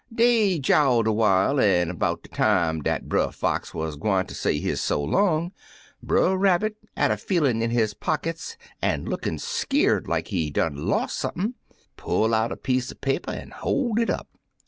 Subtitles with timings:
[0.11, 4.99] "Dey jower'd awhile, an' 'bout de time dat Brer Fox wuz gwineter say his so
[4.99, 5.51] long,
[6.01, 11.53] Brer Rabbit, atter feelin' in his pockets, an' lookin' skeered like he done los' sump'n,
[11.97, 14.27] pull out a piece cr paper an' hoi' it up.